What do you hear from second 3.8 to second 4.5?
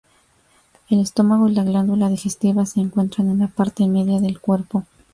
media del